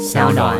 [0.00, 0.56] 小暖。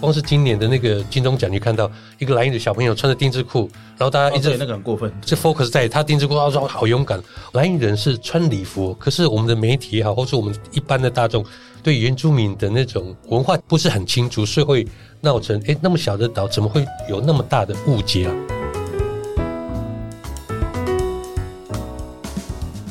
[0.00, 7.22] 光是今年的那个金钟奖，你看到一个蓝衣的小朋友穿着丁字裤，然后大家一直、哦、那个很过分，这 focus 在他丁字裤，他说好勇敢。
[7.52, 11.44] 蓝衣人是穿礼服，可是我们的媒体也好，或是我们一般的大众
[11.82, 14.88] 对原住民的那种文化不是很清楚，所以会
[15.20, 18.34] 闹成哎那么小的岛怎么会有那么大的误解啊？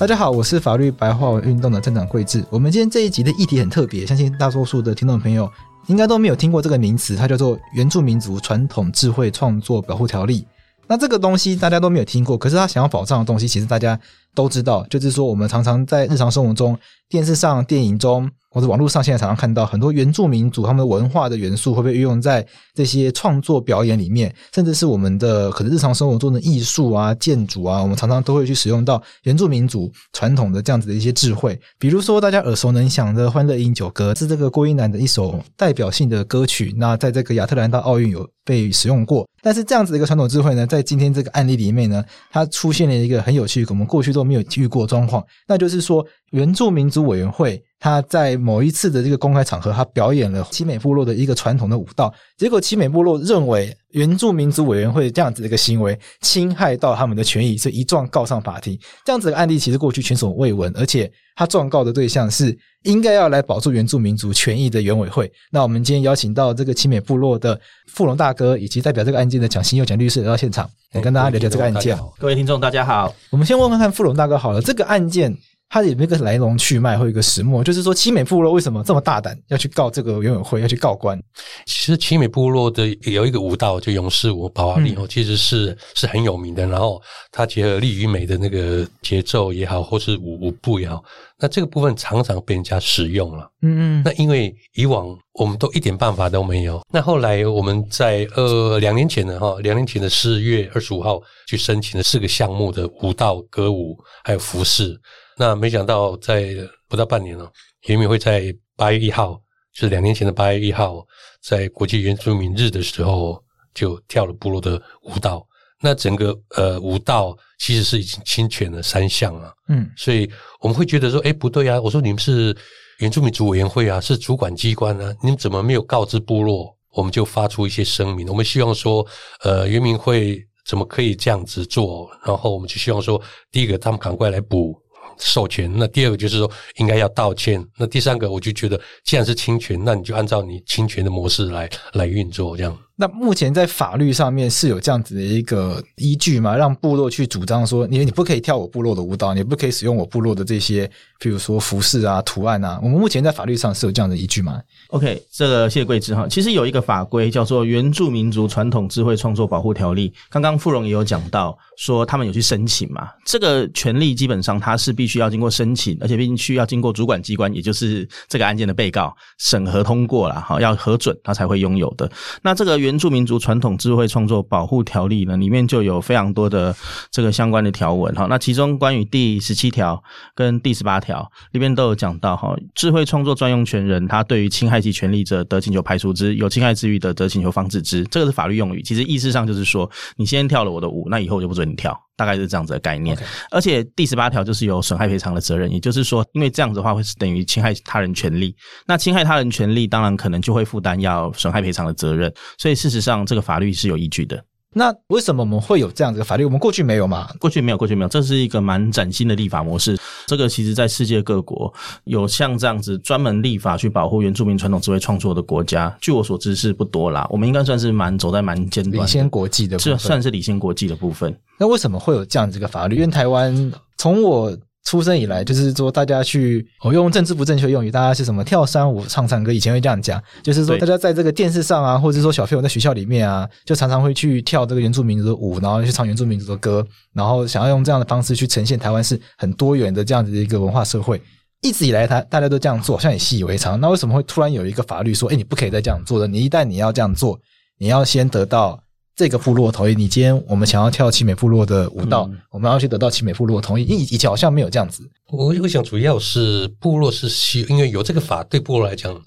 [0.01, 2.43] 大家好，我是法律白话文运动的站长桂智。
[2.49, 5.47] 我们今天这一集的议题很特别，相信大多数的听众朋友，
[5.85, 10.41] 应该都没有听过这个名词，它叫做《原住民族传统智慧创作保护条例》。
[10.87, 13.97] 那这个东西大家都没有听过，可是他想要保障的东西，其实大家
[14.33, 16.77] 都知道，就是说我们常常在日常生活中、
[17.09, 18.29] 电视上、电影中。
[18.53, 31.57] 或者网络上现在常常看到很多原住民族他们的文化的元素会被运用在这些创作表演里面，甚至是我们的可能日常生活中的艺术啊、建筑啊，我们常常都会去使用到原住民族传统的这样子的一些智慧。
[31.79, 39.25] 比如说大家耳熟能详的《欢乐英酒歌》是这个郭英男的一首代表性的歌曲，那在这个亚特兰大奥运有被使用过。
[39.41, 47.63] 但是这样子的一个传统智慧呢，在今天这个案例里面呢，它出现了一个很有趣，我们过去都没有遇过状况，那就是说原住民族委员会。
[47.81, 58.77] 他在某一次的这个公开场合，他表演了奇美部落的一个传统的舞蹈，结果奇美部落认为原住民族委员会这样子的一个行为侵害到他们的权益，所以一状告上法庭。
[59.03, 65.31] 这样子的案例其实过去前所未闻，而且他状告的对象是应该要来保住原住民族权益的原委会。
[65.49, 71.97] 那我们今天邀请到这个奇美部落的富隆大哥，以及代表这个案件的蒋新佑蒋律师来到现场，来跟大家聊聊这个案件。
[72.19, 75.35] 各位听众大家好，我们先问问看富隆大哥好了，这个案件。
[75.71, 77.63] 它有没有一个来龙去脉或一个始末？
[77.63, 81.17] 就是说，奇美部落为什么这么大胆要去告这个游泳会，要去告官？
[81.65, 86.67] 其实奇美部落的有一个舞蹈，就勇士舞、跑瓦力哦，其实是是很有名的。
[86.67, 91.01] 然后它结合力与美的那个节奏也好，或是舞舞步也好，
[91.39, 93.49] 那这个部分常常被人家使用了。
[93.61, 94.01] 嗯嗯。
[94.03, 96.81] 那因为以往我们都一点办法都没有。
[96.91, 104.99] 那后来我们在呃两年前的哈，两年前的四月二十五号去申请了四个项目的舞蹈、歌舞还有服饰。
[105.41, 106.55] 那没想到，在
[106.87, 107.51] 不到半年了，
[107.87, 109.41] 原民会在八月一号，
[109.73, 111.03] 就是两年前的八月一号，
[111.41, 113.43] 在国际原住民日的时候，
[113.73, 115.43] 就跳了部落的舞蹈。
[115.81, 120.29] 那整个呃舞蹈其实是已经侵权了三项了，嗯，所以
[120.59, 121.81] 我们会觉得说，哎，不对啊！
[121.81, 122.55] 我说你们是
[122.99, 126.77] 原住民族委员会啊，是主管机关啊，你们怎么没有告知部落？
[126.91, 129.03] 我们就发出一些声明，我们希望说，
[129.41, 132.07] 呃，原民会怎么可以这样子做？
[132.23, 133.19] 然后我们就希望说，
[133.49, 134.79] 第一个，他们赶快来补。
[135.21, 142.77] 授权，那第二个就是说应该要道歉，那第三个我就觉得，既然是侵权，那你就按照你侵权的模式来来运作，这样。
[143.01, 146.55] 那目前在法律上面是有这样子的一个依据吗？
[146.55, 150.87] 让部落去主张说，你你不可以跳我部落的舞蹈，你不可以使用我部落的这些，
[151.19, 152.79] 比如说服饰啊、图案啊。
[152.83, 156.27] 我们目前在法律上是有这样的依据吗？OK，这个谢谢贵智哈。
[156.29, 163.09] 其实有一个法规叫做《原住民族传统智慧创作保护条例》，刚刚富荣也有讲到，说他们有去申请嘛。
[163.25, 172.07] 这个权利基本上它是必须要经过申请，而且必须要经过主管机关，也就是这个案件的被告审核通过了哈，要核准他才会拥有的。
[172.43, 176.75] 那这个原原住民族传统智慧创作保护条例呢，里面就有非常多的
[177.09, 178.27] 这个相关的条文哈。
[178.29, 180.03] 那其中关于第十七条
[180.35, 188.03] 跟第十八条里面都有讲到哈，智慧创作专用权人他对于侵害其权利者，得请求排除之；有侵害之余的，得请求防止之。
[188.11, 193.17] 这个是法律用语，其实意思上就是说，你先跳了我的舞，那以后就不准你跳，大概是这样子的概念。
[193.51, 198.53] 而且第十八条就是有损害赔偿的责任，也就是说，因为这样子的话会是等于侵害他人权利，
[198.85, 202.81] 那侵害他人权利，当然可能就会负担要损害赔偿的责任，所以。
[202.81, 204.43] 事实上，这个法律是有依据的。
[204.73, 206.45] 那为什么我们会有这样子的法律？
[206.45, 207.27] 我们过去没有嘛？
[207.39, 208.09] 过去没有，过去没有。
[208.09, 209.97] 这是一个蛮崭新的立法模式。
[210.27, 211.73] 这个其实在世界各国
[212.05, 217.27] 有像这样子专门立法去保护原住民传统智慧创作的国家，据我所知是不多啦。
[217.29, 221.37] 我们应该算是蛮走在蛮尖端，领先国际的部分，是算是领先国际的部分。
[221.59, 222.95] 那为什么会有这样子一个法律？
[222.95, 224.57] 因为台湾从我。
[224.83, 241.21] 出生以来，就是说大家去，我用政治不正确用语，大家是什么跳山舞、唱唱歌，以前会这样讲，就是说大家在这个电视上啊，或者说小朋友在学校里面啊，就常常会去跳这个原住民族的舞，然后去唱原住民族的歌，然后想要用这样的方式去呈现台湾是很多元的这样子的一个文化社会。
[241.61, 243.79] 一直以来，他大家都这样做，好像也习以为常。
[243.79, 246.27] 那为什么会突然有一个法律说，哎，你不可以再这样做的？
[246.27, 247.39] 你一旦你要这样做，
[247.77, 248.81] 你要先得到。
[249.15, 253.83] 这个部落同意，你今天我们想要跳奇美部落的舞蹈，嗯、我们要去得到奇美部落同意。
[253.83, 255.03] 以以前好像没有这样子。
[255.29, 259.19] 我我想主要是部落是希，因为有这个法，对部落来讲，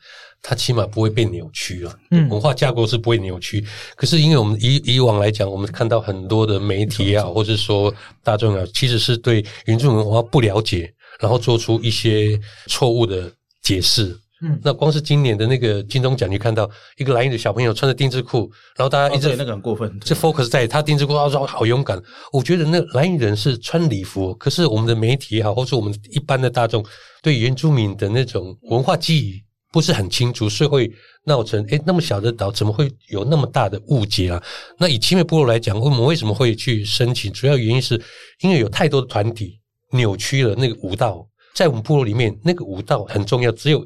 [0.42, 1.94] 它起码不会被扭曲啊。
[2.10, 3.64] 嗯，文化架构是不会扭曲。
[3.94, 7.92] 可是因为我们以以往来讲，我们看到很多的媒体啊，或者说
[8.22, 13.31] 大众啊，其实是对原住民文化不了解，然后做出一些错误的
[13.62, 14.19] 解释。
[14.46, 18.41] 嗯，那光是今年的那个金钟奖，你看到一个蓝衣的小朋友穿着丁字裤，
[18.76, 21.99] 然后大家一直、哦、那个很过分，这 focus 在他丁字裤，他说好勇敢。
[22.31, 26.85] 我觉得那蓝衣人是穿礼服，可是我们的媒体也好，或者我们一般的大众
[27.23, 29.43] 对原住民的那种文化记忆
[29.73, 30.93] 不是很清楚，所以会
[31.25, 34.43] 闹成诶那么小的岛怎么会有那么大的误解啊？
[34.76, 37.32] 那以七美部落来讲，我们为什么会去申请？
[37.32, 37.99] 主要原因是
[38.43, 39.58] 因为有太多的团体
[39.93, 43.82] 扭曲了那个舞蹈，在我们部落里面，那个舞蹈很重要，只有。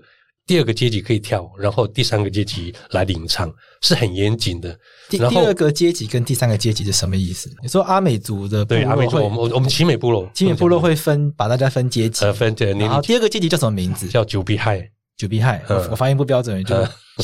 [0.48, 3.52] 第二个阶级可以跳，然后第三个阶级来领唱，
[3.82, 4.74] 是很严谨的。
[5.10, 7.50] 第第二个阶级跟第三个阶级是什么意思？
[7.62, 12.72] 你说阿美族的，对阿美族，我们我们奇美部落，奇美部落会分把大家分阶级，呃分对。
[12.72, 14.08] 然后第二个阶级叫什么名字？
[14.08, 14.82] 叫九比海，
[15.18, 15.62] 九比海。
[15.90, 16.74] 我发音不标准，就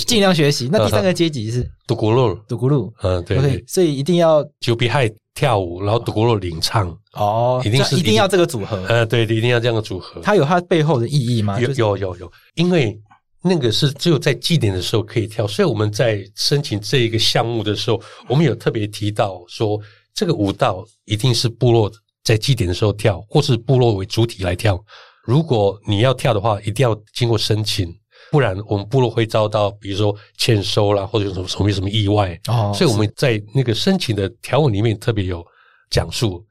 [0.06, 0.69] 尽量学习。
[0.71, 2.93] 那第三个阶级是 独孤路，独孤路。
[3.03, 3.38] 嗯，对。
[3.38, 6.94] OK，所以一定要九比海跳舞，然后独孤路领唱。
[7.15, 8.85] 哦，一定是一定要这个组合。
[8.87, 10.21] 呃，对，一定要这样的组合。
[10.21, 11.59] 它有它背后的意义吗？
[11.59, 13.00] 有有有有，因为。
[13.46, 19.79] 那个是只有在祭典的时候可以跳，所以我们在申请这一个项目的时候，我们有特别提到说，
[20.14, 21.93] 这个舞蹈一定是部落
[22.23, 24.82] 在祭典的时候跳，或是部落为主体来跳。
[25.25, 27.94] 如果你要跳的话，一定要经过申请，
[28.31, 32.40] 不然我们部落会遭到比如说欠收啦，或者有什么什么什么意外。
[32.49, 35.44] 哦，所以我们在那个申请的条文里面特别有
[35.90, 36.43] 讲述。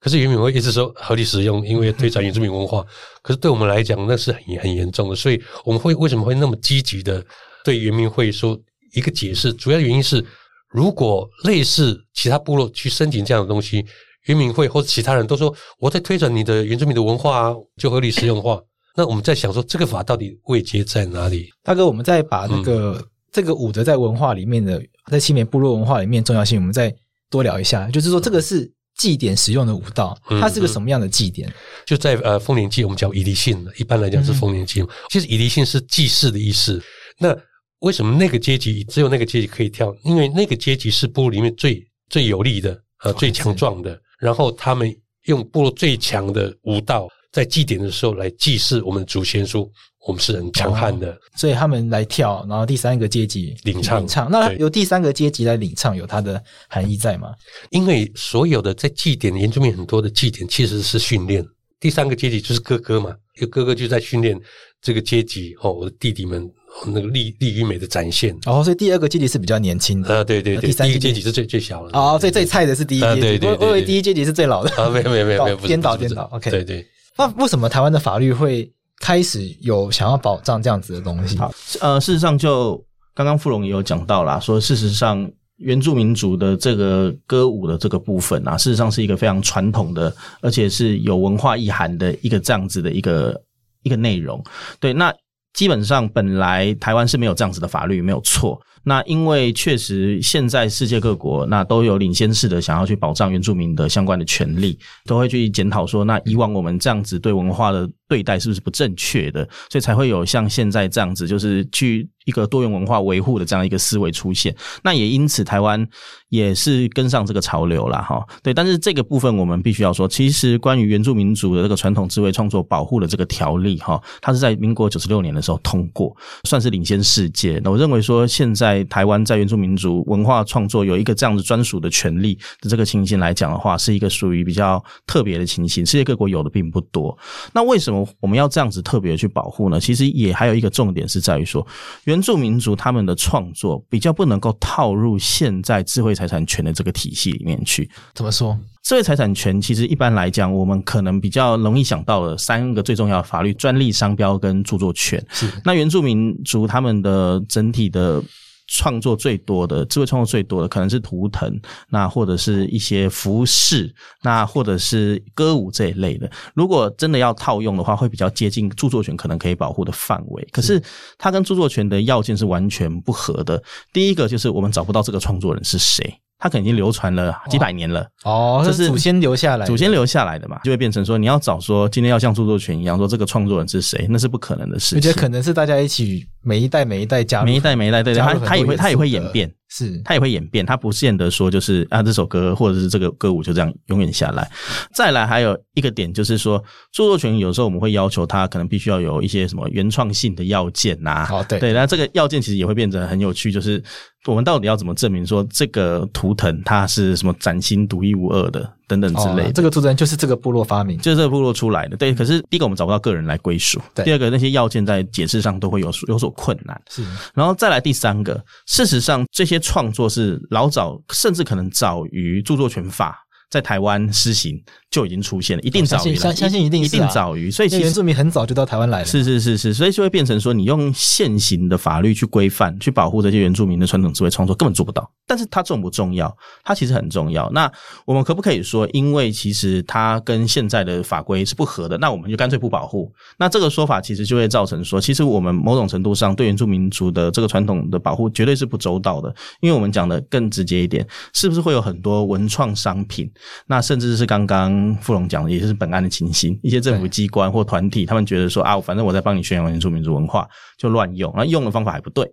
[0.00, 2.84] 可是原民会一直说合理使用，因为推展原住民文化。
[3.20, 5.16] 可是对我们来讲，那是很很严重的。
[5.16, 7.24] 所以我们会为什么会那么积极的
[7.64, 8.56] 对原民会说
[8.94, 9.52] 一个解释？
[9.52, 10.24] 主要原因是，
[10.70, 13.84] 如果类似其他部落去申请这样的东西，
[14.26, 18.60] 原民会或者其他人都说我在推展你的原住民的文化啊，就合理使用的话，
[18.94, 21.48] 那我们在想说这个法到底位阶在哪里？
[21.64, 24.80] 大哥，我们再把那个、嗯、这个舞的在文化里面的，
[25.10, 26.94] 在七美部落文化里面重要性，我们再
[27.28, 27.88] 多聊一下。
[27.90, 28.72] 就是说，这个是。
[28.98, 31.50] 祭典使用的舞蹈，它是个什么样的祭典？
[31.86, 34.82] 就在呃丰年祭，我们叫以离信的，一般来讲是丰年祭。
[34.82, 36.82] 嗯、其实以离信是祭祀的意思。
[37.18, 37.34] 那
[37.78, 39.96] 为什么那个阶级只有那个阶级可以跳？
[40.02, 43.98] 因为那个阶级是部落里面最最有力的，呃，最强壮的。
[44.18, 44.94] 然后他们
[45.26, 49.70] 用部落最强的舞蹈，在祭典的时候来祭祀我们祖先说。
[50.06, 54.00] 我们是很强悍的，所以他们来跳，然后第三个阶级领唱。
[54.00, 57.34] 领唱，那由第三个阶级来领唱，有它的含义在吗？
[57.70, 61.44] 因为所有的在祭典，原住民很多的祭典其实是训练。
[61.80, 64.40] 第三个阶级就是哥哥嘛，有哥哥就在训练
[64.80, 66.48] 这个阶级哦，我的弟弟们
[66.86, 68.34] 那个力力与美的展现。
[68.46, 71.98] 哦，所以第二个阶级是比较年轻的啊，对对对，第三个阶级是最最小的。
[71.98, 76.86] 哦，所以最菜的是第一阶级，对对，我以为第一阶级是最老的啊，没有没有没有没有， 颠倒颠倒，OK，对对。
[77.16, 78.72] 那为什么台湾的法律会？
[79.00, 81.36] 开始有想要保障这样子的东西。
[81.38, 82.82] 好，呃，事实上就
[83.14, 93.40] 刚刚富荣也有讲到啦，说事实上原住民族的这个歌舞的这个部分啊，事实上是一个非常传统的，而且是有文化意涵的一个这样子的一个
[93.82, 94.42] 一个内容。
[94.78, 95.12] 对，那
[95.54, 98.60] 基本上本来台湾是没有这样子的法律，没有错。
[98.82, 112.08] 那因为确实现在世界各国那都有领先式的想要去保障原住民的相关的权利，都会去检讨说，那以往我们这样子对文化的对待是不是不正确的，所以才会有像现在这样子，就是去。
[112.24, 114.54] 一个多元文化维护的这样一个思维出现，
[114.84, 115.88] 那也因此台湾
[116.28, 118.22] 也是跟上这个潮流了哈。
[118.42, 127.58] 对，但是这个部分我们必须要说，其实关于原住民族的这个传统智慧创作保护的这个条例哈，它是在民国九十六年的时候通过，算是领先世界。
[127.64, 137.16] 那我认为说，现在台湾在原住民族文化创作有一个这样子专属的权利的这个情形来讲的话，是一个属于比较特别的情形，世界各国有的并不多。
[137.54, 139.80] 那为什么我们要这样子特别去保护呢？
[139.80, 141.66] 其实也还有一个重点是在于说，
[142.04, 147.88] 原原住民族他们的创作比较不能够套入现在智慧财产权的这个体系里面去。
[148.12, 148.58] 怎么说？
[148.82, 155.24] 智慧财产权其实一般来讲，我们可能比较容易想到的三个最重要的法律：专利、商标跟著作权。
[155.30, 155.48] 是。
[155.64, 158.20] 那原住民族他们的整体的。
[158.68, 166.30] 创作最多的智慧创作最多的可能是图腾，那或者是一些服饰，那或者是歌舞这一类的。
[166.54, 170.46] 如果真的要套用的话，会比较接近著作权可能可以保护的范围。
[170.52, 170.80] 可是
[171.16, 173.60] 它跟著作权的要件是完全不合的。
[173.92, 176.20] 第一个就是我们找不到这个创作人是谁。
[176.38, 178.06] 它可能已经流传了几百年了。
[178.24, 184.98] 哦，这是祖先留下来，祖先留下来的嘛，就会变成说你要找说今天要像著作权一样说这个创作人是谁，那是不可能的事情。
[184.98, 194.50] 我觉得可能是大家一起每一代每一代加入，每一代每一代对，他他也会他也会演变，是它也会演变，它不见得说就是啊这首歌或者是这个歌舞就这样永远下来。
[194.92, 196.58] 再来还有一个点就是说
[196.92, 203.82] 著作权有时候我们会要求它可能必须要有一些什么原创性的要件呐，哦对对，那这个要件其实也会变得很有趣，就是。
[204.26, 208.70] 我们到底要怎么证明说这个图腾它是什么崭新独一无二的？
[208.88, 209.48] 等等之类的。
[209.50, 211.96] 哦、这个驻村就是这个部落发明，就是这个部落出来的。
[211.96, 216.80] 对，可是第一个我们找不到个人来归属，对第二个那些要件在解释上都会有有所困难。
[216.90, 217.04] 是，
[217.34, 223.16] 然后再来第三个，事实上这些创作是老早，甚至可能早于著作权法
[223.50, 224.60] 在台湾施行。
[224.90, 229.04] 就已经出现了，一定早于了，相信一定一定早于，所以其实原住民很早就到台湾来了。
[229.04, 235.06] 是是是是，所以就会变成说，你用现行的法律去规范、去保护这些原住民的传统智慧创作，根本做不到。
[235.26, 236.34] 但是它重不重要？
[236.64, 237.50] 它其实很重要。
[237.50, 237.70] 那
[238.06, 243.12] 我们可不可以说，因为其实它跟现在的法规是不合的，那我们就干脆不保护？
[243.38, 249.28] 那这个说法其实就会造成说，其实我们某种程度上对原住民族的这个传统的保护绝对是不周到的。
[249.60, 253.30] 因为我们讲的更直接一点，是不是会有很多文创商品？
[253.66, 254.77] 那甚至是刚刚。
[255.00, 262.28] 富荣讲的也就是本案的情形，一些政府机关或团体，他们觉得说啊，反正我在帮你宣扬原住民族文化，就乱用，那用的方法还不对。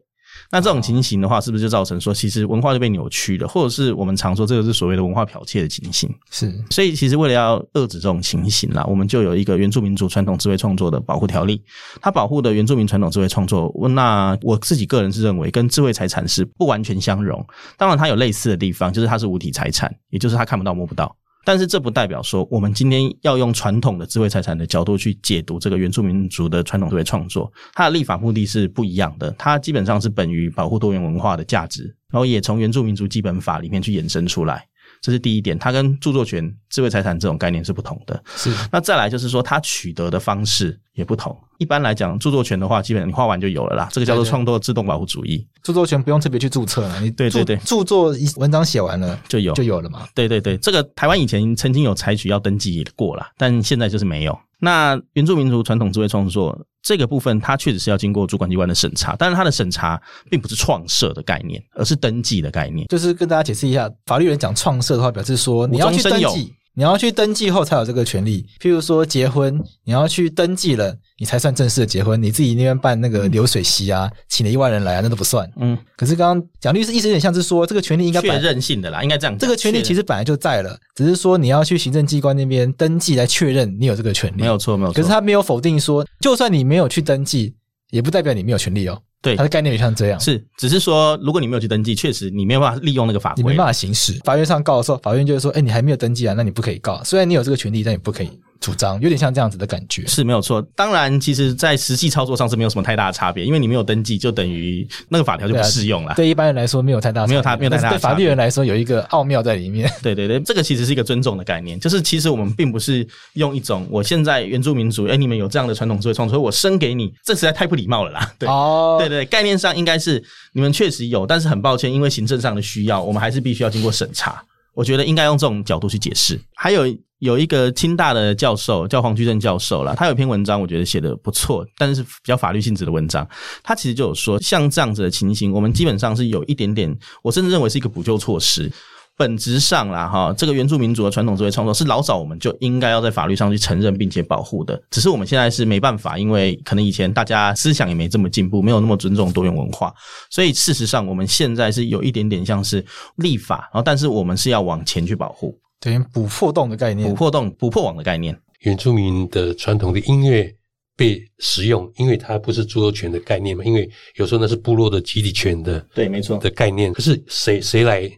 [0.52, 6.14] 那这种情形的话，是不是就造成说，其实文化就被扭曲了，或者是我们常说这个是所谓的文化剽窃的情形？
[6.30, 11.64] 是，所以其实为了要遏制这种情形啦，我们就有一个原住民族传统智慧创作的保护条例，
[12.02, 17.44] 它保护的原住民传统智慧创作，那我自己个人是认为跟智慧财产是不完全相容，
[17.78, 21.16] 当然它有类似的地方，就是它是无体财产，也就是它看不到摸不到。
[21.46, 29.32] 但是这不代表说，我们今天要用传统的智慧财产的角度去解读这个原住民族的传统智慧创作，它的立法目的是不一样的。
[29.38, 34.66] 它基本上是本于保护多元文化的价值，然后也从原住民族基本法里面去衍生出来。
[35.02, 38.22] 这是第一点，它跟著作权、智慧财产这种概念是不同的。
[38.36, 41.38] 是，那再来就是说，它取得的方式也不同。
[41.58, 43.88] 一般来讲，著作权的话，基本上你画完就有了啦。
[43.92, 45.46] 这个叫做创作自动保护主义。
[45.64, 50.08] 著作权不用特别去注册了，你对对对，著作文章写完了就有就有了嘛。
[50.14, 54.38] 对对对，这个台湾以前曾经有采取要登记过了，但现在就是没有。
[54.66, 56.60] 那原住民族传统智慧创作。
[56.82, 62.86] 这个部分它确实是要经过主管机关的审查，但是它的审查并不是创设的概念，而是登记的概念。
[62.90, 66.54] 就是跟大家解释一下，法律人讲创设的话，表示说你要去登记。
[66.78, 72.22] 你要去登记后才有这个权利，譬如说结婚，你要去登记了，你才算正式的结婚。
[72.22, 75.50] 你自己那边办那个流水席啊，请了一万人来啊，那都不算。
[75.56, 75.78] 嗯。
[75.96, 79.38] 可是刚刚蒋律师意思有点像是说，这个权利应该确认性的啦，应该这样。
[79.38, 84.42] 这个权利其实本来就在了，只是说你要去行政机关那边登记来确认你有这个权利。
[84.42, 84.96] 没有错，没有错。
[84.96, 87.56] 可是他没有否定说，就算你没有去登记，
[87.92, 89.02] 也不代表你没有权利哦。
[89.22, 94.14] 对，它的概念也像这样，是，只是说，如果你没有去登记，确实你没有办法利用那个法规，你没办法行使。
[94.24, 97.04] 法院上告的时候，法院就会说，哎，你还没有登记啊，那你不可以告。
[97.04, 98.30] 虽然你有这个权利，但你不可以。
[98.66, 100.60] 主张有点像这样子的感觉，是没有错。
[100.76, 106.16] 当然，其实，在实际操作上是没有什么太大的差别，因为你没有登记，就等于那个法条就不适用了。
[106.16, 107.90] 对，对一般人来说，没有太大，没有太没有太大。
[107.92, 109.88] 对法律人来说，有一个奥妙在里面。
[110.02, 118.34] 对对对，这个其实是一个尊重的概念，就是其实我们并不是用一种我现在原住民族，哎，你们有这样的传统智慧创作，所以我生给你，这实在太不礼貌了啦。
[118.40, 124.44] 对，哦，对对，概念上应该是你们确实有，但是很抱歉，因为行政上的需要，我们还是必须要经过审查。
[124.76, 126.40] 我觉得应该用这种角度去解释。
[126.54, 126.84] 还有
[127.20, 133.28] 有一个清大的教授叫黄居正教授啦，他有一篇文章，我觉得写的不错，但是比较法律性质的文章。
[133.64, 138.72] 他其实就有说，像这样子的情形，我们基本上是有一点点，我甚至认为是一个补救措施。
[139.18, 149.94] 本质上啦，哈，这个原住民族的传统智慧创作是老早我们就应该要在法律上去承认并且保护的，只是我们现在是没办法，因为可能以前大家思想也没这么进步，没有那么尊重多元文化，
[150.30, 158.38] 所以事实上我们现在是有一点点像是立法，然后但是我们是要往前去保护，等于补破洞的概念，补破洞、补破网的概念。
[158.60, 160.54] 原住民的传统的音乐
[160.98, 166.92] 被使用，因为它不是著作权的概念嘛，因为有时候那是部落的集体权的，对，没错的概念。
[166.92, 168.12] 可是谁谁来？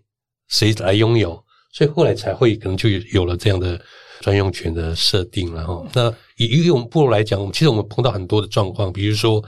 [0.48, 1.44] 谁来拥有？
[1.74, 3.80] 所以后来才会可能就有了这样的
[4.22, 9.40] 专用权的设定，然后那以以我们部落来讲，其实我们碰到很多的状况，比如说，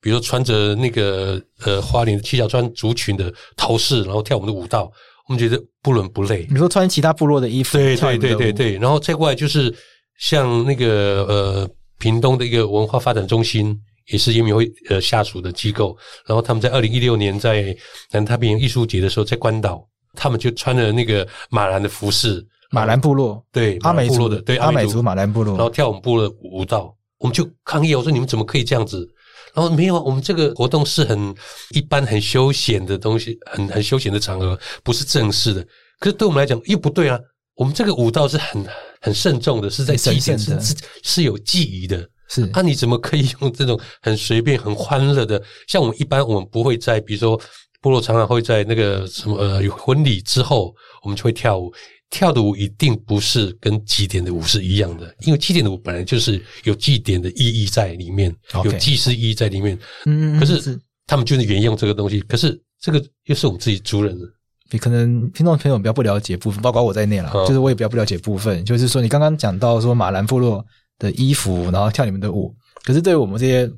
[0.00, 4.90] 比如说穿着那个呃花莲七角川族群的头饰，然后跳我们的舞蹈，
[5.28, 6.46] 我们觉得不伦不类。
[6.48, 9.74] 你说穿其他部落的衣服，对对对对对，然后再过来就是
[10.18, 13.78] 像那个呃屏东的一个文化发展中心，
[14.10, 15.94] 也是原民会呃下属的机构，
[16.26, 17.76] 然后他们在二零一六年在
[18.12, 19.86] 南太平洋艺术节的时候，在关岛。
[20.16, 29.08] 他们就穿着那个马兰的服饰，马兰部落对阿美族的对阿美族马兰部落，然后跳我们部落的舞蹈，我们就抗议，我说你们怎么可以这样子？
[29.54, 31.34] 然后没有，我们这个活动是很
[31.70, 35.62] 一般、很休闲的东西，很很休闲的场合，不是正式的。
[36.00, 37.18] 可是对我们来讲又不对啊，
[37.54, 38.66] 我们这个舞蹈是很
[39.00, 42.06] 很慎重的，是在祭典的，是是有祭仪的。
[42.28, 45.40] 是啊，你怎么可以用这种很随便、很欢乐的？
[45.68, 47.40] 像我们一般，我们不会在比如说。
[47.80, 51.72] 部落常常会在那个什么呃有婚礼之后，我们就会跳舞。
[52.08, 58.64] 跳的舞一定不是跟祭典的舞是一样的，因为祭典的舞本来就是有祭典的意义在里面，Okay.
[58.66, 59.76] 有祭祀意义在里面。
[60.04, 64.24] 嗯，可是他们就是沿用这个东西，可是这个又是我们自己族人的，
[64.70, 68.64] 你可能听众朋友比较不了解部分，包括我在内了，哦、就是我也比较不了解部分。
[68.64, 70.64] 就是说，你刚刚讲到说马兰部落
[71.00, 72.54] 的衣服，然后跳你们的舞，
[72.84, 73.68] 可是对于我们这些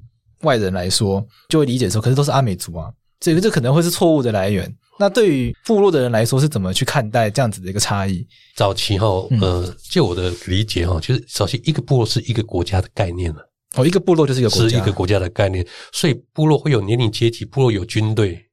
[0.43, 4.73] 外人来说，就会理解说，可是都是阿美族啊，这个这可能会是错误的来源。
[5.01, 8.27] 那对于部落的人来说，是怎么去看待这样子的一个差异？
[8.57, 9.07] 早期哈，
[9.41, 13.49] 呃，就我的理解哈，就是早期一个部落是一个国家的概念了。
[13.77, 18.45] 哦，一个部落就是一个国家，是一个国家的概念，所以部落会有年龄阶级，部落有军队。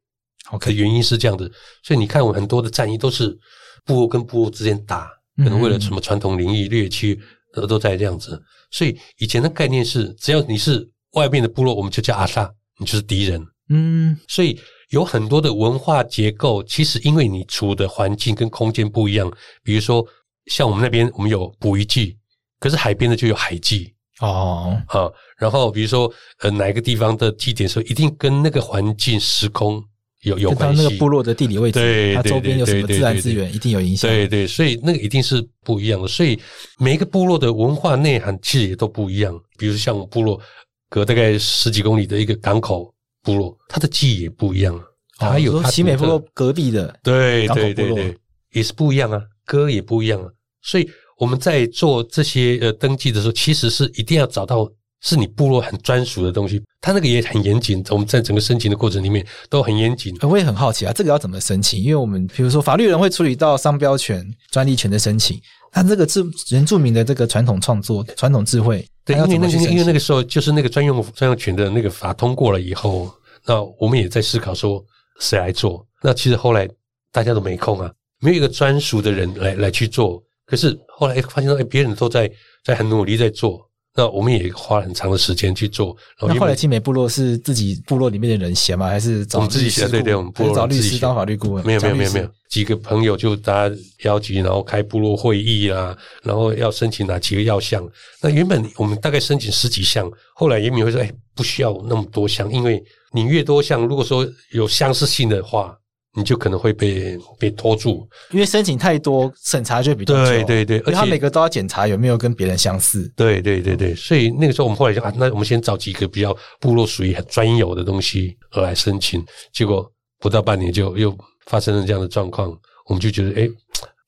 [0.52, 3.36] OK，原因是这样子，所以你看，我很多的战役都是
[3.84, 7.20] 部落跟部落之间打，可能为了什么传统领域掠区，
[7.54, 8.40] 都都在这样子。
[8.70, 13.44] 所以以前的概念是，只要你是外面的部落，我们就叫阿萨，你就是敌人。
[13.70, 19.32] 嗯，所以有很多的文化结构，其实因为你处的环境跟空间不一样，
[19.64, 20.06] 比如说
[20.48, 22.18] 像我们那边，我们有捕鱼季，
[22.60, 23.94] 可是海边的就有海季。
[24.22, 29.84] 哦，好，然后比如说呃，哪一个地方的祭典的时候，一定跟那个环境时空。
[30.22, 34.10] 有有关系，那个部落的地理位置，对，它周边有什么自然资源，一定有影响。
[34.10, 36.08] 对对，所以那个一定是不一样的。
[36.08, 36.40] 所以
[36.80, 39.40] 每一个部落的文化内涵其实也都不一样。
[39.56, 40.42] 比如像部落
[40.90, 42.92] 隔大概十几公里的一个港口
[43.25, 44.74] 部落，它的记忆也不一样
[45.17, 45.29] 啊。
[45.32, 48.17] 还有奇美部落隔壁的，对对对对，
[48.53, 50.29] 也是不一样啊，歌也不一样啊。
[50.62, 54.72] 所以我们在做这些呃登记的时候，其实是一定要找到。
[55.01, 57.84] 是你部落很专属的东西，它那个也很严谨。
[57.91, 60.15] 我们在整个申请的过程里面都很严谨。
[60.22, 61.79] 我也很好奇啊，这个要怎么申请？
[61.79, 65.39] 因为我们比如说法律人会处理到商标权、专利权的申请，
[65.75, 73.13] 那这个是原住民的这个传统创作、传统智慧，对，因为那个因为那个时候就是那个专用专用权的那个法通过了以后，
[73.46, 74.84] 那我们也在思考说
[75.20, 75.86] 谁来做。
[76.01, 76.67] 那其实后来
[77.12, 77.91] 大家都没空啊，
[78.22, 80.24] 没有一个专属的人来来去做。
[80.46, 82.32] 可是后来发现说，哎，别人都在
[82.63, 83.60] 在很努力在做。
[83.96, 85.96] 那我们也花了很长的时间去做。
[86.22, 88.88] 那后来青美部落是自己部落里面的人写吗？
[88.88, 89.88] 还是找我们自己写？
[89.88, 91.66] 对对，我们部落找律师当法律顾问？
[91.66, 97.88] 没有没有没有没有，几个朋友就大家邀集，然后开部落会议啦，然后要申请哪几个要项。
[98.22, 102.84] 那原本我们大概申请十几项，后来严敏会说：“哎，不需要那么多项，因为
[103.14, 105.74] 你越多项，如果说有相似性的话。”
[106.16, 110.32] 你就可能会被被拖住，因为申请太多，审查就比较久。
[110.32, 113.12] 对对对，而且他每个都要检查有没有跟别人相似。
[113.16, 119.24] 对对对对，所以那个时候我们后来就啊，那我们先找几个比较部落属于很专有的东西而来申请。
[119.54, 119.86] 结果
[120.20, 121.16] 不到半年就又
[121.48, 122.50] 发生了这样的状况，
[122.88, 123.50] 我们就觉得，哎，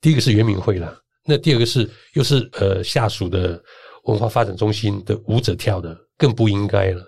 [0.00, 3.62] 第一个是原民会啦，那第二个是又是呃下属的
[4.04, 7.04] 文化发展中心的舞者跳的，更不应该了。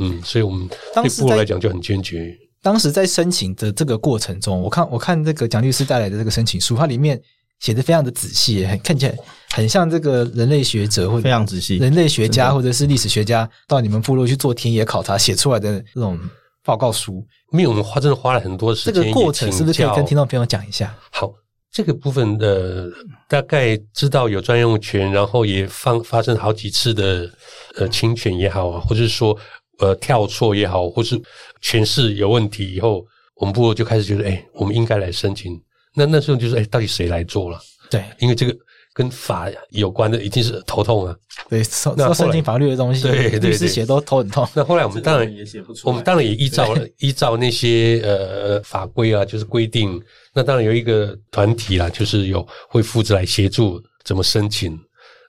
[0.00, 2.36] 嗯，所以我们对部落来讲就很坚决。
[2.62, 7.18] 当时在申请的这个过程中，我看我看这个蒋律师带来的这个申请书，它里面
[7.58, 9.14] 写的非常的仔细，很看起来
[9.52, 16.18] 很像这个人类学者或者非常仔细，人类学家或者是历史学家到你们部落去做田野考察写出来的那种
[16.62, 17.26] 报告书。
[17.52, 18.94] 因为我们花真的花了很多时间。
[18.94, 20.94] 这个过程是不是可以跟听众朋友讲一下？
[21.10, 21.32] 好，
[21.72, 22.88] 这个部分的
[23.26, 27.30] 大概知道有专用权，然后也发发生好几次的
[27.76, 29.34] 呃侵权也好啊，或者是说。
[29.82, 31.18] 呃，跳错也好，或是
[31.62, 33.04] 诠释有问题以后，
[33.36, 35.60] 我们部落就开始觉得，哎、欸，我们应该来申请。
[35.94, 37.58] 那那时候就是，哎、欸，到底谁来做了？
[37.90, 38.56] 对，因为这个
[38.94, 41.16] 跟法有关的，一定是头痛啊。
[41.48, 41.62] 对，
[41.96, 44.48] 那申请法律的东西，对，对，对，律师写都头很痛。
[44.54, 50.00] 那后来我们当然也写不出，我们当然也依照依照那些呃法规啊，就是规定。
[50.32, 54.78] 那当然有一个团体啦，就是有会负责来协助怎么申请。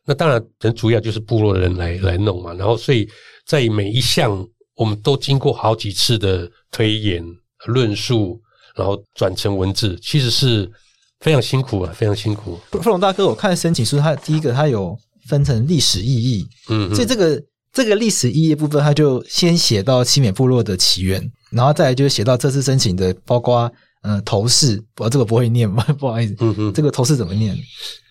[0.06, 2.54] 那当然，人主要就是部落的人来来弄嘛。
[2.54, 3.10] 然后所以。
[3.44, 7.24] 在每一项，我们都经过好几次的推演、
[7.66, 8.40] 论述，
[8.76, 10.70] 然后转成文字，其实是
[11.20, 12.60] 非常辛苦啊，非常辛苦。
[12.72, 23.72] 富龙大哥，我看申请书，它第一个它有分成历史意义，嗯，所以这个这个历史意义部分，它就先写到奇美部落的起源，然后再来就写到这次申请的，包括。
[24.04, 26.36] 嗯，头饰，我这个不会念， 不好意思。
[26.40, 27.56] 嗯嗯，这个头饰怎么念？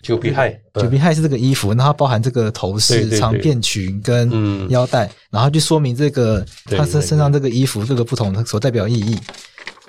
[0.02, 9.18] 九比亥，九比亥是这个衣服，然后包含这个头饰、长片裙跟腰带，然后就说明这个他身身上这个衣服这个不同的所代表意义。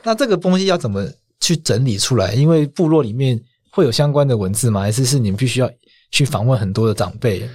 [0.04, 1.08] 那这个东西要怎么
[1.40, 2.34] 去整理出来？
[2.34, 4.82] 因为部落里面会有相关的文字吗？
[4.82, 5.72] 还是是你们必须要
[6.10, 7.48] 去访问很多的长辈？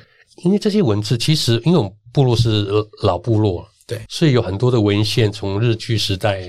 [0.45, 2.67] 因为这些文字其实，因为我们部落是
[3.03, 6.43] 老部落，对，所以有很多的文献从日据时代。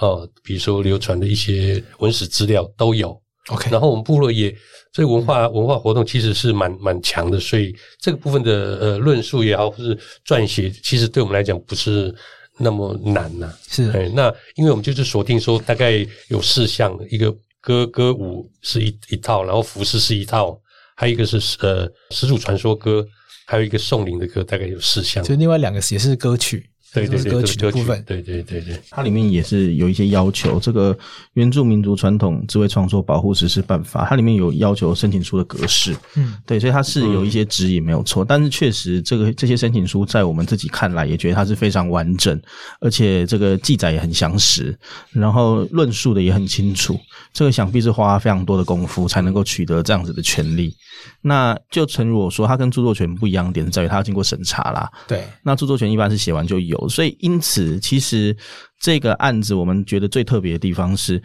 [0.00, 3.68] 哦，比如说流传的一些文史资料都有，OK。
[3.70, 4.54] 然后我们部落也
[4.92, 12.14] 这个文化文化活动其实是蛮蛮强的，所以这个部分的呃论述也好，或是撰写，其实对我们来讲不是
[12.58, 13.58] 那么难呐、啊。
[13.68, 20.56] 是，哎，那因为我们就是锁定说大概有四项，一个歌歌舞是一一套，然后服饰是一套，
[20.94, 23.04] 还有一个是呃始祖传说歌，
[23.46, 25.24] 还有一个送灵的歌，大概有四项。
[25.24, 26.70] 就另外两个也是歌曲。
[26.92, 30.58] 对对对，歌曲的部分，对对对对，它里面也是有一些要求。
[30.58, 30.96] 这个
[31.34, 38.24] 原住民族传统智慧创作保护实施办法，它里面有要求申请书的格式，嗯，对，所以它是有一些指引没有错。
[38.24, 42.40] 但是确实，这个这些申请书在我们自己看来，也觉得它是非常完整，
[42.80, 44.74] 而且这个记载也很详实，
[45.12, 46.98] 然后论述的也很清楚。
[47.34, 50.74] 这个想必是花非常多的功夫才能够取得这样子的权利。
[51.20, 54.90] 那就诚如我说，它跟著作权不一样的点是在于它要经过审查啦。
[55.06, 56.77] 对，那著作权一般是写完就有。
[56.86, 58.36] 所以，因此，其实
[58.78, 61.22] 这个案子我们觉得最特别的地方是，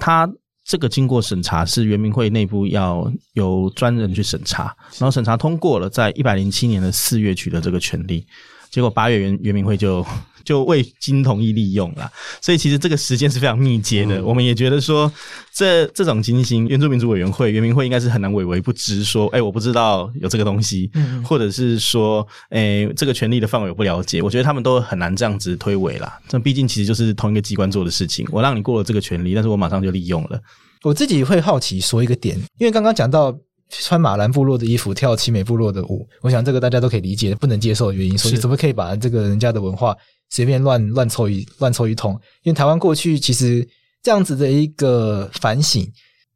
[0.00, 0.26] 它
[0.64, 8.26] 这个经过审查是圆明会内部要由专人去审查，然后审查通过了，在一百零七年的四月取得这个权利，
[8.70, 10.02] 结果八月圆圆明会就。
[10.46, 14.18] 就未经同意利用啦，所以其实这个时间是非常密接的。
[14.18, 15.12] 嗯、我们也觉得说，
[15.52, 24.22] 这这种情形，原住民族委员会、原民会应该是很难委为不知，说，哎，我不知道有这个东西，嗯、或者是说，哎，这个权利的范围我不了解。
[24.22, 26.18] 我觉得他们都很难这样子推诿啦。
[26.28, 30.40] 这毕竟其实就是同一个机关做的事情，我让你过了这个权利，但是我马上就利用了。
[30.84, 33.36] 我自己会好奇说一个点，因为刚刚讲到
[33.68, 39.96] 穿马兰部落的衣服跳奇美部落的舞，我想这个大家都可以理解，不能接受的原因，所以你怎么可以把这个人家的文化？
[40.30, 42.12] 随便乱乱凑一乱凑一通，
[42.42, 43.66] 因为台湾过去其实
[44.02, 45.86] 这样子的一个反省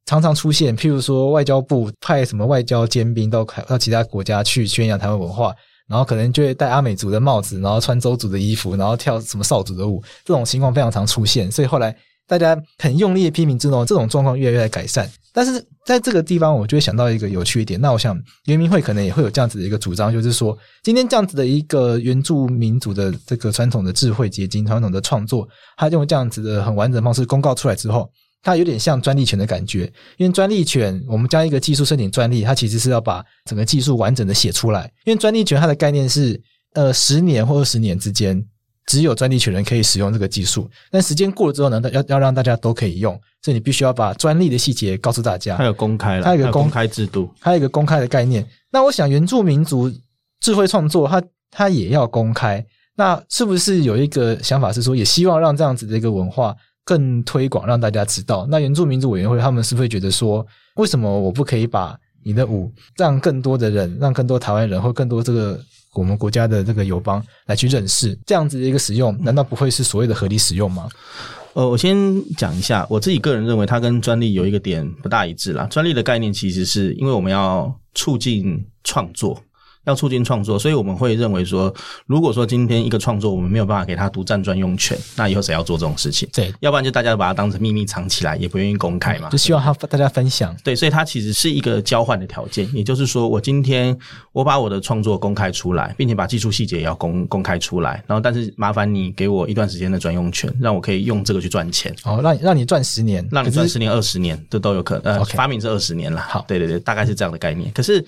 [0.07, 5.55] 常常出现，譬如说外交部派什么外交尖兵到到其他国家去宣扬台湾文化，
[5.89, 11.97] 然后可能就会戴阿美族的帽子，然后穿邹族的衣服，然后跳什么邵族的舞，这种情况非常常出现，所以后来。
[12.31, 15.11] 大家很用力的批评之后，这种状况越来越来改善。
[15.33, 17.81] 但是在这个地方，我就会想到一个有趣一点。
[17.81, 28.11] 那我想，原民会可能也会有这样子的一个主张，就是说，今天这样子的一个原住民族的这个传统的智慧结晶、传统的创作，它用这样子的很完整的方式公告出来之后，
[28.43, 29.85] 它有点像专利权的感觉。
[30.17, 34.91] 因为专利权，我们将一个技术申请专利，它其实是要把整个技术完整的写出来。
[35.05, 36.41] 因为专利权它的概念是，
[36.75, 38.45] 呃，十年或二十年之间。
[38.91, 45.57] 只有专利权人可以使用这个技术，但时间过了之后呢，要要让大家都可以用，所以你必须要把专利的细节告诉大家。
[45.57, 48.45] 它有公开了，它有一个公，公开制度，它有一个公开的概念。
[48.73, 49.89] 那我想，原住民族
[50.41, 51.23] 智慧创作，它
[51.53, 52.67] 它也要公开。
[52.97, 58.45] 那是不是有一个想法是说，也希望让这样子的一个文化更推广，让大家知道？
[58.51, 65.61] 那原住民族委员会他们是不是会觉得说，为什么我不可以把你的舞让更多的人，让更多台湾人或更多这个？
[65.95, 70.89] 我们国家的这个友邦来去认识这样子的一个使用，难道不会是所谓的合理使用吗？
[71.55, 71.97] 呃，我先
[72.37, 75.67] 讲一下，我自己个人认为，它跟专利有一个点不大一致啦。
[75.67, 79.43] 专利的概念其实是因为我们要促进创作。
[79.91, 81.73] 要促进创作，所以我们会认为说，
[82.07, 86.29] 如果说今天一个创作我们没有办法给他独占专用权，那以后谁要做这种事情？
[86.33, 89.29] 对，要不然就大家都把它当成秘密藏起来，也不愿意公开嘛。
[89.31, 90.57] 就希望他大家分享。
[90.63, 93.97] 对，所以它其实是一个交换的条件，也就是说，我今天
[94.33, 101.95] 我把我的创作公开出来，并且把技术细节也要公公开出来，然后但是麻烦你给我一段时间的专用权，让我可以用这个去赚钱。
[102.05, 105.17] 哦，让让你赚十年，让你赚十年、二十年，这都有可能。
[105.17, 105.35] 呃，Okay.
[105.35, 106.21] 发明是二十年了。
[106.21, 107.71] 好，对对对，大概是这样的概念。
[107.73, 108.05] 可是。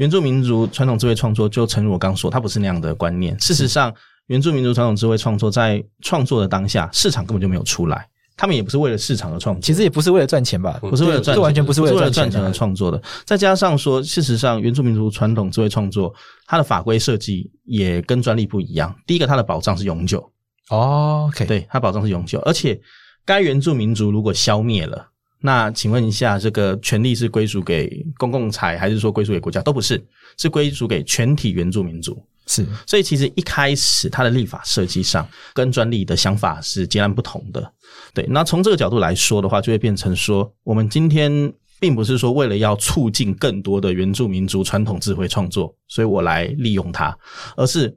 [0.00, 3.38] 原住民族传统智慧创作，就诚如我刚说，它不是那样的观念。
[3.38, 3.94] 事实上，
[4.28, 8.08] 原住民族传统智慧创作在创作的当下，市场根本就没有出来。
[8.34, 10.78] 他们也不是为了市场而创作，其实也不是为了赚钱吧？
[10.80, 12.98] 不是为了赚完全不是为了赚钱而创作的。
[13.26, 16.10] 再加上说，事实上，原住民族传统智慧创作，
[16.46, 18.96] 它的法规设计也跟专利不一样。
[19.06, 20.32] 第一个，它的保障是永久。
[20.70, 22.80] 哦，OK，对，它保障是永久，而且
[23.26, 25.09] 该原住民族如果消灭了。
[25.42, 29.62] 那请问一下，这个权利是归属给公共财，还是说归属给国家？
[29.62, 30.02] 都不是，
[30.36, 32.22] 是归属给全体原住民族。
[32.46, 37.72] 是，所以其实一开始它的立法设计上跟专利的想法是截然不同的。
[38.12, 47.16] 对，那从这个角度来说的话，就会变成说，我们今天并不是说为了要促进更多的原住民族传统智慧创作，所以我来利用它，
[47.56, 47.96] 而是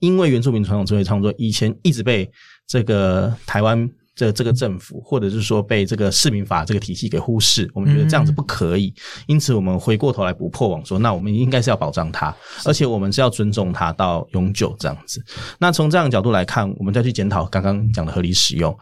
[0.00, 2.30] 因为原住民传统智慧创作以前一直被
[2.66, 3.88] 这个台湾。
[4.14, 8.94] 这这个政府，或者是说被这个市民法这个体系给忽视，我们觉得这样子不可以，
[9.26, 15.22] 因此我们回过头来不破网说，那我们应该是要保障它，而且我们是要尊重它到永久这样子。
[15.58, 18.76] 那从这样的角度来看，我们再去检讨刚刚讲的合理使用。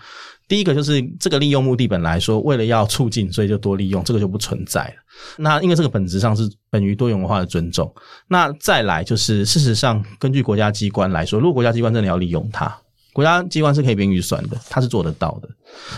[0.48, 4.94] 第一个就是这个利用目的本来说为了要促进，所以就多利用，这个就不存在了。
[5.38, 7.90] 那因为这个本质上是本于多元文化的尊重。
[8.28, 12.76] 那再来就是事实上，根据国家机关来说，如果国家机关真的要利用它。
[13.12, 15.48] 国家机关是可以编预算的，他是做得到的。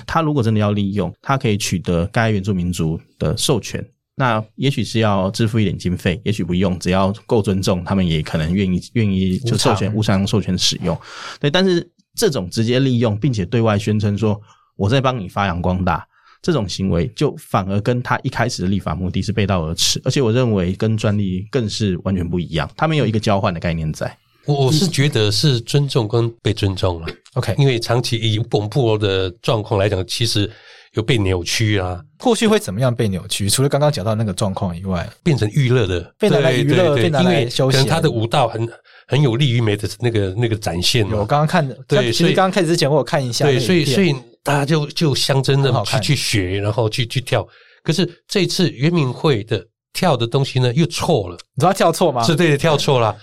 [0.07, 3.85] 他如果真的要利用，他可以取得该原住民族的授权，
[4.17, 10.99] 那也许是要支付一点经费，也许不用，只要够尊重，他们也可能愿意愿意就授权无偿授权使用。
[11.39, 14.41] 对，但是这种直接利用，并且对外宣称说
[14.77, 16.05] 我在帮你发扬光大，
[16.43, 24.17] 这种行为就反而跟他一开始的立法目的是背道而驰，而且我认为跟专利更是完全不一样，他们有一个交换的概念在。
[24.47, 27.07] 我我是觉得是尊重跟被尊重了。
[27.35, 30.51] OK，因为长期以我们部的状况来讲，其实
[30.93, 32.01] 有被扭曲啊。
[32.19, 33.49] 过去会怎么样被扭曲？
[33.49, 37.81] 除了刚刚讲到那个状况以外，变成娱乐的，被拿来娱乐，被拿来休闲。
[37.81, 38.69] 可能他的舞蹈很
[39.09, 41.05] 很有利于美的那个那个展现。
[41.11, 47.47] 我刚刚看的，对，其实刚刚开始之前我有看一下，对，所以所以大家就就象征的去去学，然后去去跳。
[47.83, 49.65] 可是这一次圆明会的。
[49.95, 52.21] 跳的东西呢又错了，你知道跳错吗？
[52.25, 53.17] 是对的，跳错了，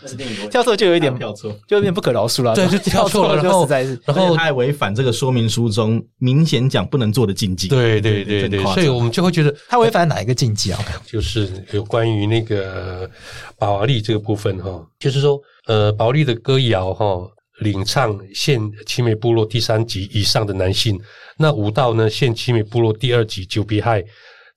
[0.50, 2.56] 跳错就有一点跳错，就有点不可饶恕了。
[2.56, 3.68] 对，就跳错了，然后
[4.06, 7.68] 然后他还违反这个说明书中明显讲不能做的禁忌。
[7.68, 10.80] 对对对对，所以我们就会觉得他违反哪一个禁忌啊？
[11.06, 13.08] 就是有关于那个
[13.60, 17.20] 宝华丽这个部分哈，就是说呃，宝华丽的歌谣哈，
[17.60, 20.98] 领唱现奇美部落第三级以上的男性，
[21.38, 24.02] 那舞蹈呢现奇美部落第二级九比嗨。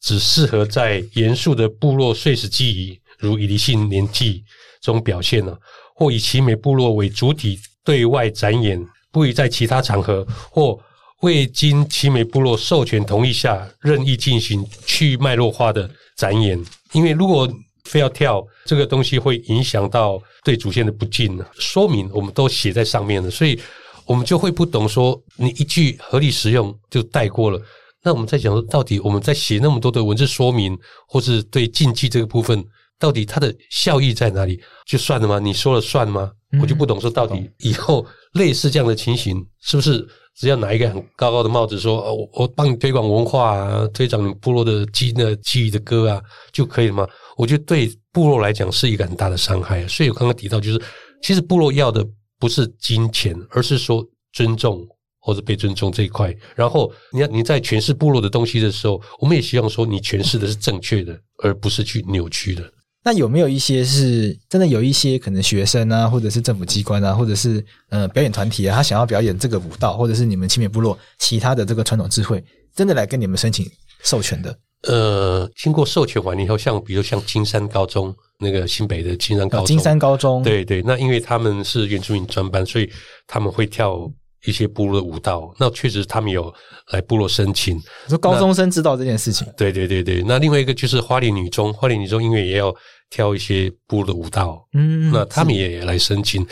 [0.05, 4.45] 只适合在严肃的部落岁时祭仪，如以利性年祭
[4.83, 5.59] 中表现了，
[5.97, 10.79] 或以奇美部落为主体对外展演，不宜在其他场合或
[11.23, 16.62] 未经奇美部落授权同意下任意进行去脉络化的展演。
[16.93, 17.51] 因为如果
[17.85, 21.43] 非要跳这个东西，会影响到对祖先的不敬。
[21.59, 23.59] 说明我们都写在上面了，所以
[24.05, 27.59] 我们就会不懂说你一句合理使用就带过了。
[28.05, 32.62] 那我们在讲说，到底我们在写那么多的文字说明，或是对禁忌这个部分，
[32.99, 34.61] 到底它的效益在哪里？
[34.87, 35.38] 就算了吗？
[35.38, 36.31] 你说了算吗？
[36.53, 47.09] 嗯、我就不懂说，到底以后类似这样的情形，是不是只要拿一个很高高的帽子说，哦、我帮你推广文化啊，推广你部落的记的记忆的歌啊，就可以了吗？
[47.38, 49.88] 我觉得对部落来讲是一个很大的伤害。
[49.88, 50.81] 所以我刚刚提到，就是
[51.23, 52.07] 其实部落要的
[52.38, 54.87] 不是金钱，而是说尊重。
[55.24, 62.62] 或者被尊重这一块，然后你要你在诠释部落的东西的时候，我们也希望说你诠释的是正确的，而不是去扭曲的。
[63.02, 72.44] 那有没有一些是真的有一些可能学生啊，或者是政府机关啊，或者是呃表演团体啊，他想要表演这个舞蹈，或者是你们奇美部落其他的这个传统智慧，
[72.76, 73.66] 真的来跟你们申请
[74.02, 74.58] 授权的？
[74.82, 82.90] 呃，经过授权完以后，像比如像金山高中那个新北的金山高中，金山高中，对对，那因为他们是原住民专班，所以
[83.26, 84.06] 他们会跳。
[84.44, 86.52] 一些部落的舞蹈，那确实他们有
[86.92, 87.80] 来部落申请。
[88.09, 90.22] 说高中生知道这件事情，对对对对。
[90.26, 92.74] 那另外一个就是花莲女中，花莲女中因为也要
[93.11, 96.46] 跳一些部落的舞蹈，嗯，那他们也来申请，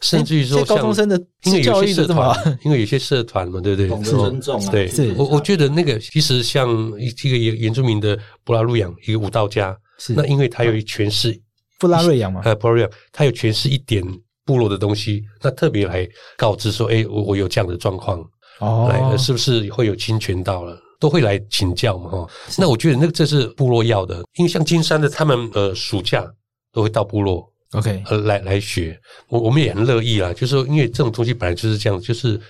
[0.00, 3.88] 甚至于说高中生的，因为有些社团，因为有些社团嘛，对不对？
[3.88, 11.38] 懂得尊重啊，对，我我觉得那个其实像一个原原住民的布拉路扬一个舞蹈家，是那因为他有诠释
[11.78, 14.02] 布拉瑞扬嘛，呃，布拉瑞扬，他有诠释一点。
[14.44, 18.22] 部落的东西，那特别来告知说，哎，我我有这样的状况，
[18.60, 20.78] 哦，来，是不是会有侵权到了？
[21.00, 22.30] 都会来请教嘛，哈。
[22.56, 26.24] 那我觉得那个这是部落要的，因为像金山的他们，呃，暑假
[26.72, 28.98] 都会到部落，OK，呃，来来学。
[29.28, 32.40] 我我们也很乐意啦，就是说，因为这种东西本来就是这样，就是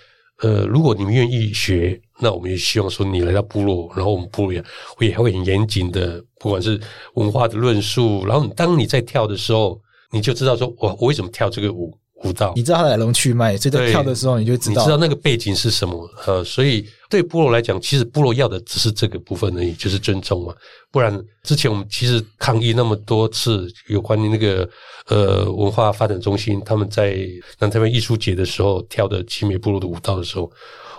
[0.43, 4.63] 呃，如果你们愿意学，那我们也希望说你来到部落，然后我们部落也
[4.97, 6.81] 会也会很严谨的，不管是
[7.15, 9.81] 文化的论述，然后当你在跳的时候。
[10.15, 12.53] 你就知道说，我我为什么跳这个舞舞蹈？
[12.55, 16.09] 你知道它的来龙去脉，所以在跳的时候你就知道，你知道那个背景是什么。
[16.27, 20.55] 呃，所以对部落来讲，其实部落要的只是这个部分而已，就是尊重嘛。
[20.91, 24.67] 不然之前我们其实抗议那么多次，有关于那个
[25.09, 27.19] 呃文化发展中心他们在
[27.59, 30.51] 南台湾艺术节的时候跳的奇美部落的舞蹈的时候，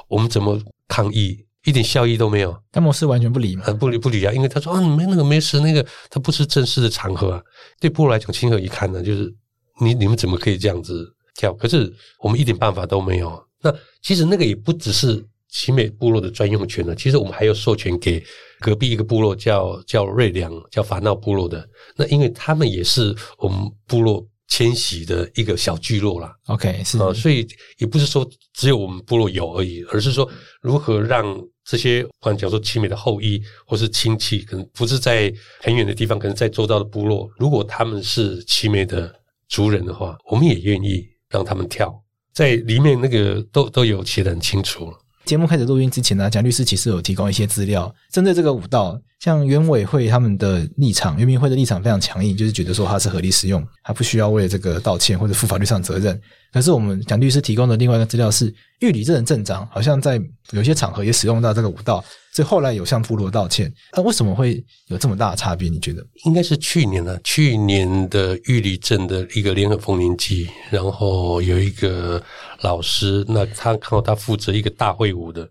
[0.07, 1.39] 我们怎么抗议？
[1.65, 4.31] 一点效益都没有，但摩斯完全不理嘛，不理不理啊！
[4.31, 7.41] 因为他说啊，没那个没事，那个他不是正式的场合啊。
[7.79, 9.01] 对部落来讲，情何以堪呢？
[9.01, 9.33] 就是
[9.81, 11.51] 你你们怎么可以这样子跳？
[11.53, 13.43] 可是我们一点办法都没有。
[13.63, 13.73] 那
[14.03, 18.23] 其实那个也不只是奇美部落的专用权了，其实我们还有授权给
[18.59, 21.67] 隔壁一个部落叫叫瑞良，叫法闹部落的。
[21.95, 26.31] 那因为他们也是我们部落迁徙的一个小聚落啦。
[26.45, 27.47] OK，是啊，所以
[27.79, 30.29] 也不是说只有我们部落有而已，而是说
[30.61, 31.25] 如何让。
[31.65, 39.13] 这些，不管讲说奇美的后裔或是亲戚，可能不是在很远的地方，可能在周遭的部落，如果他们是奇美的
[39.49, 41.93] 族人的话，我们也愿意让他们跳，
[42.33, 44.97] 在里面那个都都有写得很清楚了。
[45.25, 56.21] 节目开始录音之前呢，蒋律师其实有提供一些资料，针对这个舞蹈，像原委会他们的立场，原民会的立场非常强硬，就是觉得说它是合理使用，他不需要为了这个道歉或者负法律上责任。
[56.55, 58.45] 可是我们蒋律师提供的另外一个资料是，
[58.79, 60.17] 玉里镇的镇长好像在
[60.51, 63.69] 有些场合也使用到这个舞蹈，所以后来有向部落道歉。
[63.91, 65.67] 那为什么会有这么大的差别？
[65.67, 66.01] 你觉得？
[66.23, 72.23] 应该是去年了，去年的玉里镇的一个联合丰年祭，然后有一个。
[72.61, 75.47] 老师，那他看到他负责一个大会舞的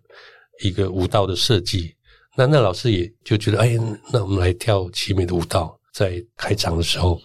[0.62, 1.94] 一个舞蹈的设计，
[2.34, 3.78] 那那老师也就觉得，哎，
[4.10, 7.20] 那我们来跳奇美的舞蹈，在开场的时候，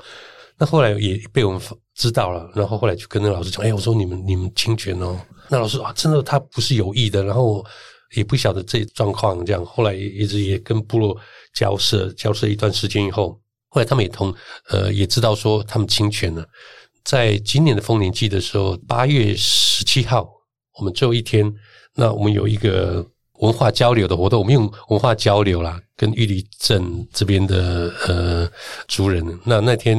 [0.59, 1.61] 那后来也被我们
[1.99, 5.19] 知道了，然后后来就跟那老师讲，哎，我说你们你们侵权哦。
[5.49, 7.61] 那老师啊，真的他不是有意的，然后
[8.15, 9.65] 也不晓得这状况这样。
[9.65, 11.13] 后来一直也跟部落
[11.53, 14.33] 交涉，交涉一段时间以后，后来他们也同
[14.69, 16.47] 呃也知道说他们侵权了。
[17.03, 20.25] 在今年的丰年祭的时候，八月十七号，
[20.77, 21.53] 我们最后一天，
[21.95, 23.05] 那我们有一个
[23.39, 28.49] 文化交流的活动，我们用文化交流啦，跟玉里镇这边的呃
[28.87, 29.97] 族人，那那天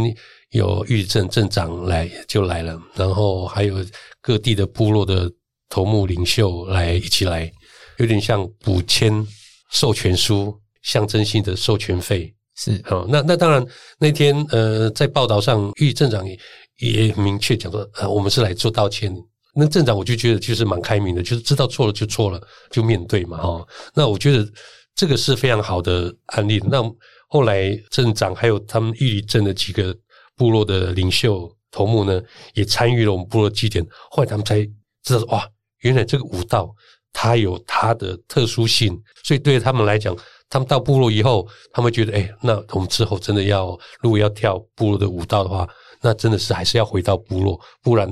[0.51, 3.77] 有玉里镇镇长来就来了，然后还有
[4.21, 5.31] 各地的部落的
[5.69, 7.51] 头目领袖来一起来，
[7.99, 9.27] 有点像补签
[9.73, 13.65] 授权书，象征性的授权费是哦，那那当然
[13.99, 16.37] 那天呃在报道上，玉里镇长也
[16.79, 19.15] 也明确讲说，呃我们是来做道歉。
[19.53, 23.67] 那镇长我就觉得就是蛮开明的，就是知道错了就错了，就面对嘛，哈。
[23.95, 24.49] 那我觉得
[24.95, 26.61] 这个是非常好的案例。
[26.71, 26.83] 那
[27.29, 29.97] 后来镇长还有他们玉里镇的几个
[30.41, 32.19] 部落的领袖头目呢，
[32.55, 33.87] 也参与了我们部落祭典。
[34.11, 34.67] 后来他们才
[35.03, 35.47] 知道，哇，
[35.81, 36.75] 原来这个舞蹈
[37.13, 40.17] 它有它的特殊性，所以对他们来讲，
[40.49, 45.69] 他们到部落以后，他们觉得，哎，那我们之后真的要如果要跳部落的舞蹈的话，
[46.01, 48.09] 那真的是还是要回到部落，不然。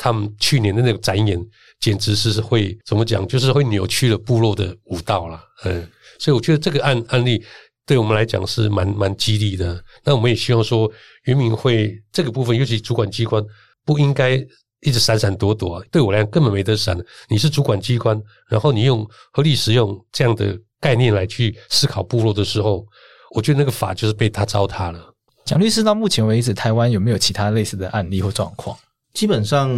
[0.00, 1.36] 他们去年的那个展演，
[1.80, 3.26] 简直是会怎么讲？
[3.26, 5.42] 就是会扭曲了部落的舞蹈了。
[5.64, 7.44] 嗯，所以我觉得这个案案例
[7.88, 9.82] 对我们来讲是蛮蛮激励的。
[10.04, 10.90] 那我们也希望说，
[11.24, 13.42] 渔民会这个部分，尤其主管机关
[13.82, 14.34] 不应该
[14.82, 15.82] 一直闪闪躲躲。
[15.90, 16.94] 对我来讲，根本没得闪。
[17.30, 18.20] 你是主管机关，
[18.50, 22.84] 然后你用合理使用这样的概念来去思考部落的时候，
[23.34, 25.14] 我觉得那个法就是被他糟蹋了。
[25.46, 28.76] 蒋律师，到目前为止，台湾有没有其他类似的案例或状况？
[29.14, 29.70] 基本上，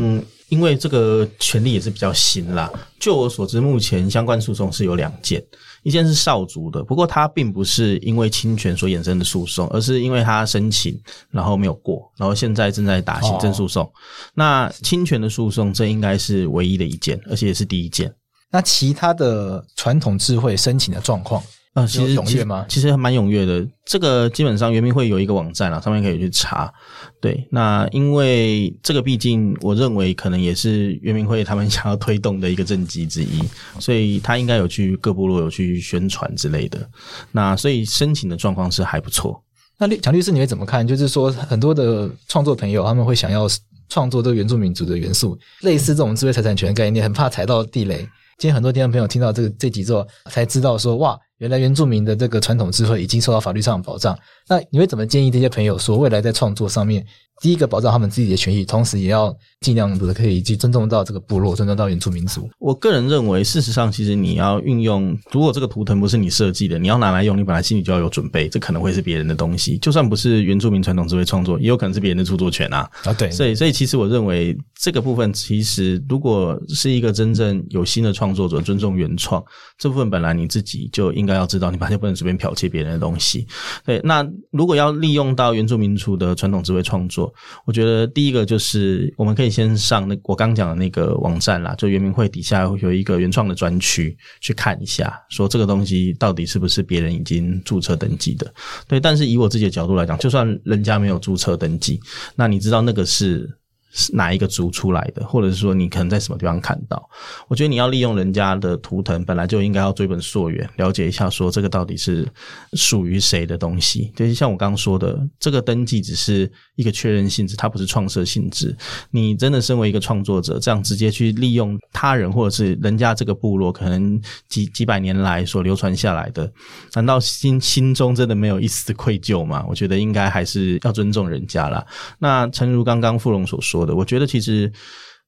[0.48, 2.68] 因为这个权利也是比较新啦。
[2.98, 5.40] 就我所知，目前相关诉讼是有两件，
[5.82, 13.84] 一件是少族的，不过它并不是因为侵权所衍生的诉讼，而是因为他申请然后没有过，然后现在正在打行政诉讼。
[13.84, 13.92] 哦、
[14.34, 18.12] 那侵权的诉讼，这应该是唯一的一件，而且也是第一件。
[18.50, 21.42] 那其他的传统智慧申请的状况？
[21.72, 22.66] 啊、呃，其实踊跃吗？
[22.68, 23.64] 其实还蛮踊跃的。
[23.84, 26.72] 这个基本上圆明会有一个网站啦，上面可以去查。
[27.20, 33.40] 对，那因为这个毕竟我认为可能也是圆明会他们 想要推动的一个政绩之一，
[33.78, 36.84] 所以他应该有去各部落有去宣传之类的。
[37.30, 39.40] 那所以申请的状况是还不错。
[39.78, 40.84] 那律蒋律师你会怎么看？
[40.84, 43.46] 就是说很多的创作朋友他们会想要
[43.88, 47.98] 创作这个原住民族的元素，类似这种智慧财产权概念，很怕踩到地雷。
[48.38, 51.16] 今天很多听众朋友听到这个这集之后，才知道说哇。
[51.40, 57.02] 原来原住民的这个传统智慧已经受到法律上的保障，那你会怎么建议这些朋友说，未来在创作上面，
[57.40, 62.46] 第一个保障他们自己的权益，同时也要尽量的可以去尊重到这个部落，尊重到原住民族。
[62.58, 69.78] 我个人认为，事实上，其实你要运用，如果这个图腾不是你设计的，你要拿来用，你本来心里就要有准备，这可能会是别人的东西。
[69.78, 72.86] 就算不是原住民传统智慧创作，也有可能是别人的著作权啊。
[73.04, 73.30] 啊，对。
[73.30, 79.42] 所以，所以其实我认为这个部分，其实如果是一个真正有心的创作者，尊重原创
[79.78, 83.46] 这部分，本来你自己就应该要知道，你本来就不能随便剽窃别人的东西。
[83.84, 87.32] 对，那如果要利用到原住民族的传统智慧创作，
[87.64, 98.52] 我觉得第一个就是我们可以先上那我刚讲的那个网站啦，就原民会底下有一个原创的专区，去看一下，说这个东西到底是不是别人已经注册登记的。
[98.88, 102.00] 对，但是以我自己的角度来讲，就算人家没有注册登记，
[102.34, 103.48] 那你知道那个是。
[103.92, 107.08] 是哪一个族出来的，或者是说你可能在什么地方看到？
[107.48, 112.26] 我觉得你要利用人家的图腾，本来就应该要追本溯源，了解一下说这个到底是
[112.74, 114.12] 属于谁的东西。
[114.14, 118.76] 就是像我刚刚说的，这个登记只是一个确认性质，它不是创设性质。
[119.10, 126.48] 你真的身为一个创作者，这样直接去利用他人或者是人家这个部落可能几几百年来所流传下来的，
[126.94, 129.64] 难道心心中真的没有一丝愧疚吗？
[129.68, 131.84] 我觉得应该还是要尊重人家啦。
[132.20, 133.79] 那诚如刚刚富荣所说。
[133.94, 134.70] 我觉得其实。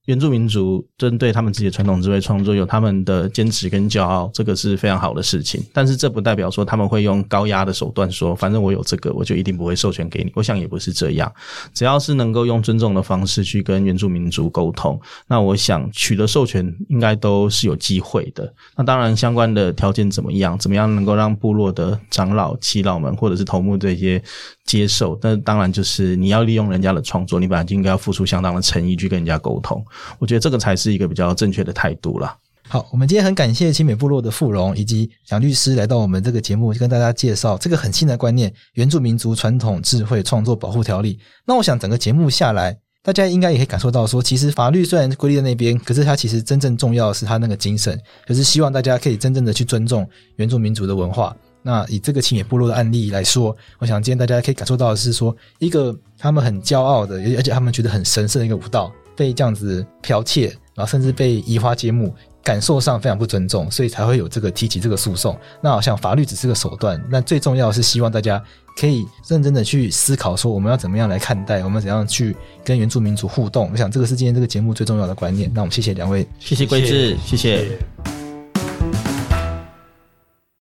[0.07, 5.63] 原住民族针对他们自己的传统智慧创作有他们的坚持跟骄傲，这个是非常好的事情。
[5.73, 10.33] 但是这不代表说他们会用高压的手段说，反正我有这个，我就一定不会授权给你。
[10.35, 11.33] 我想也不是这样，
[11.73, 18.53] 只要是能够用尊重的方式去跟原住民族沟通，那我想取得授权应该都是有机会的。
[18.77, 24.21] 那当然相关的条件怎么样，怎么样能够让部落的长老、耆老们或者是头目这些
[24.65, 25.17] 接受？
[25.23, 29.85] 那当然就是你要利用人家的创作，你本来就应该要付出相当的诚意去跟人家沟通。
[30.19, 32.37] 我觉得这个才是一个比较正确的态度啦。
[32.69, 41.19] 好，我们今天很感谢青美部落的富荣以及蒋律师来到我们这个节目，跟大家介绍这个很新的观念——原住民族传统智慧创作保护条例。
[41.45, 51.37] 那我想整个节目下来，大家应该也可以感受到说，其实法律虽然规定在那边，可是它其实真正重要的是它那个精神，就是希望大家可以真正的去尊重原住民族的文化。
[51.65, 58.91] 那以这个青野部落的案例来说，我想今天大家可以感受到的是说，一个他们很骄傲的，而且他们觉得很神圣的一个舞蹈，
[59.23, 62.13] 被这样子剽窃，然后甚至被移花接木，
[62.43, 65.39] 感受上非常不尊重，所以才会有这个提起这个诉讼。
[65.61, 68.43] 那好像法律只是个手段，那最重要是希望大家
[68.77, 73.71] 可以认真的去思考，说我们要怎么样来看待，我们怎样去跟原住民族互动。
[73.71, 75.49] 我想这个是今天这个节目最重要的观念。
[75.55, 77.59] 那我们谢谢两位，谢谢桂智，谢谢。
[77.59, 78.22] 谢谢